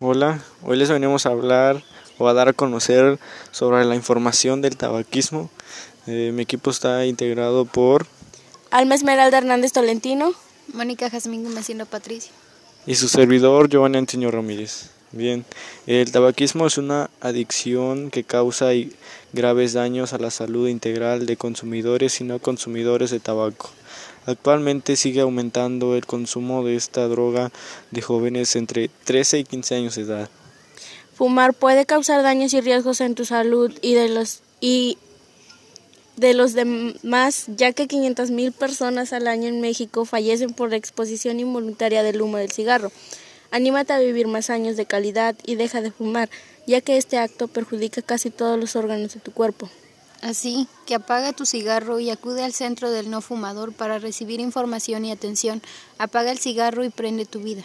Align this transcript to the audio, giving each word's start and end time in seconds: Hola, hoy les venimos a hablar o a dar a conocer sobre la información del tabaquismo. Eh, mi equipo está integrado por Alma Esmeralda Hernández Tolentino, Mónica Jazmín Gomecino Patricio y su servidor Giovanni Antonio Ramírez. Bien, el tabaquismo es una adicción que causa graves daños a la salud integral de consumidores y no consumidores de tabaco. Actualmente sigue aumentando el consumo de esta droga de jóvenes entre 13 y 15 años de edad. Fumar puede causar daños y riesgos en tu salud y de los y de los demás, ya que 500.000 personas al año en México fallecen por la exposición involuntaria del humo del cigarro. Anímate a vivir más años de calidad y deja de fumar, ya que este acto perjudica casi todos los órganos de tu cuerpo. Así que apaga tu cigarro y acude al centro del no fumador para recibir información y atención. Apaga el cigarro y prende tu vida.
Hola, 0.00 0.44
hoy 0.62 0.76
les 0.76 0.88
venimos 0.88 1.26
a 1.26 1.30
hablar 1.30 1.82
o 2.18 2.28
a 2.28 2.32
dar 2.32 2.46
a 2.46 2.52
conocer 2.52 3.18
sobre 3.50 3.84
la 3.84 3.96
información 3.96 4.62
del 4.62 4.76
tabaquismo. 4.76 5.50
Eh, 6.06 6.30
mi 6.32 6.42
equipo 6.42 6.70
está 6.70 7.04
integrado 7.04 7.64
por 7.64 8.06
Alma 8.70 8.94
Esmeralda 8.94 9.38
Hernández 9.38 9.72
Tolentino, 9.72 10.34
Mónica 10.72 11.10
Jazmín 11.10 11.42
Gomecino 11.42 11.84
Patricio 11.84 12.30
y 12.86 12.94
su 12.94 13.08
servidor 13.08 13.68
Giovanni 13.68 13.98
Antonio 13.98 14.30
Ramírez. 14.30 14.90
Bien, 15.12 15.46
el 15.86 16.12
tabaquismo 16.12 16.66
es 16.66 16.76
una 16.76 17.08
adicción 17.20 18.10
que 18.10 18.24
causa 18.24 18.68
graves 19.32 19.72
daños 19.72 20.12
a 20.12 20.18
la 20.18 20.30
salud 20.30 20.68
integral 20.68 21.24
de 21.24 21.38
consumidores 21.38 22.20
y 22.20 22.24
no 22.24 22.38
consumidores 22.40 23.10
de 23.10 23.18
tabaco. 23.18 23.70
Actualmente 24.26 24.96
sigue 24.96 25.22
aumentando 25.22 25.96
el 25.96 26.04
consumo 26.04 26.62
de 26.62 26.76
esta 26.76 27.08
droga 27.08 27.50
de 27.90 28.02
jóvenes 28.02 28.54
entre 28.56 28.90
13 29.04 29.38
y 29.38 29.44
15 29.44 29.74
años 29.76 29.94
de 29.94 30.02
edad. 30.02 30.28
Fumar 31.14 31.54
puede 31.54 31.86
causar 31.86 32.22
daños 32.22 32.52
y 32.52 32.60
riesgos 32.60 33.00
en 33.00 33.14
tu 33.14 33.24
salud 33.24 33.72
y 33.80 33.94
de 33.94 34.10
los 34.10 34.42
y 34.60 34.98
de 36.16 36.34
los 36.34 36.52
demás, 36.52 37.44
ya 37.46 37.72
que 37.72 37.88
500.000 37.88 38.52
personas 38.52 39.12
al 39.12 39.28
año 39.28 39.48
en 39.48 39.60
México 39.60 40.04
fallecen 40.04 40.52
por 40.52 40.70
la 40.70 40.76
exposición 40.76 41.40
involuntaria 41.40 42.02
del 42.02 42.20
humo 42.20 42.36
del 42.36 42.50
cigarro. 42.50 42.92
Anímate 43.50 43.92
a 43.92 43.98
vivir 43.98 44.26
más 44.26 44.50
años 44.50 44.76
de 44.76 44.86
calidad 44.86 45.34
y 45.44 45.54
deja 45.54 45.80
de 45.80 45.90
fumar, 45.90 46.28
ya 46.66 46.80
que 46.80 46.96
este 46.96 47.18
acto 47.18 47.48
perjudica 47.48 48.02
casi 48.02 48.30
todos 48.30 48.58
los 48.58 48.76
órganos 48.76 49.14
de 49.14 49.20
tu 49.20 49.32
cuerpo. 49.32 49.70
Así 50.20 50.66
que 50.86 50.96
apaga 50.96 51.32
tu 51.32 51.46
cigarro 51.46 52.00
y 52.00 52.10
acude 52.10 52.42
al 52.42 52.52
centro 52.52 52.90
del 52.90 53.10
no 53.10 53.20
fumador 53.20 53.72
para 53.72 53.98
recibir 53.98 54.40
información 54.40 55.04
y 55.04 55.12
atención. 55.12 55.62
Apaga 55.96 56.32
el 56.32 56.38
cigarro 56.38 56.84
y 56.84 56.90
prende 56.90 57.24
tu 57.24 57.40
vida. 57.40 57.62